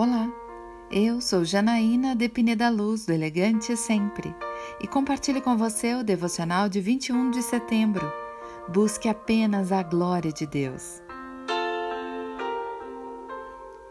[0.00, 0.32] Olá,
[0.92, 4.32] eu sou Janaína de Pineda Luz, do Elegante Sempre,
[4.80, 8.08] e compartilho com você o devocional de 21 de setembro.
[8.68, 11.02] Busque apenas a glória de Deus.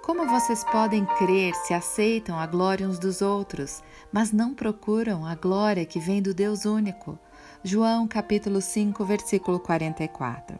[0.02, 5.36] Como vocês podem crer se aceitam a glória uns dos outros, mas não procuram a
[5.36, 7.20] glória que vem do Deus único?
[7.66, 10.58] João capítulo 5, versículo 44.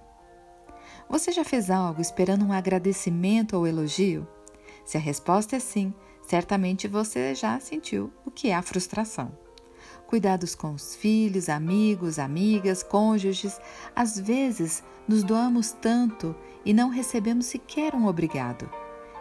[1.08, 4.28] Você já fez algo esperando um agradecimento ou elogio?
[4.88, 5.94] Se a resposta é sim,
[6.26, 9.38] certamente você já sentiu o que é a frustração.
[10.08, 13.60] Cuidados com os filhos, amigos, amigas, cônjuges,
[13.94, 18.70] às vezes nos doamos tanto e não recebemos sequer um obrigado.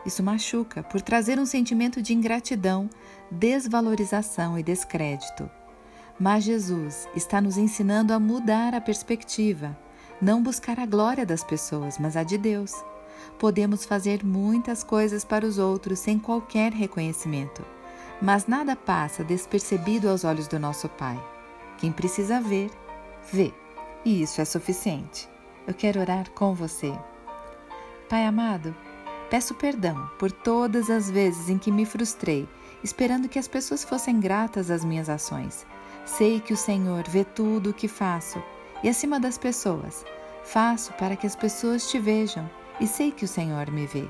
[0.07, 2.89] Isso machuca por trazer um sentimento de ingratidão,
[3.29, 5.51] desvalorização e descrédito.
[6.17, 9.77] Mas Jesus está nos ensinando a mudar a perspectiva,
[10.23, 12.73] não buscar a glória das pessoas, mas a de Deus.
[13.39, 17.65] Podemos fazer muitas coisas para os outros sem qualquer reconhecimento,
[18.21, 21.23] mas nada passa despercebido aos olhos do nosso Pai.
[21.79, 22.71] Quem precisa ver,
[23.33, 23.53] vê,
[24.05, 25.29] e isso é suficiente.
[25.67, 26.97] Eu quero orar com você.
[28.09, 28.75] Pai amado,
[29.29, 32.49] peço perdão por todas as vezes em que me frustrei,
[32.83, 35.67] esperando que as pessoas fossem gratas às minhas ações.
[36.05, 38.41] Sei que o Senhor vê tudo o que faço
[38.83, 40.05] e acima das pessoas,
[40.45, 42.49] faço para que as pessoas te vejam
[42.81, 44.07] e sei que o Senhor me vê.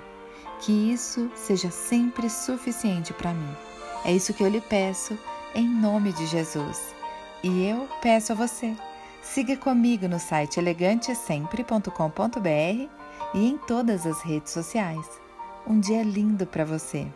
[0.61, 3.57] Que isso seja sempre suficiente para mim.
[4.05, 5.19] É isso que eu lhe peço,
[5.55, 6.95] em nome de Jesus.
[7.43, 8.75] E eu peço a você.
[9.23, 12.89] Siga comigo no site elegantesempre.com.br
[13.35, 15.07] e em todas as redes sociais.
[15.67, 17.07] Um dia lindo para você!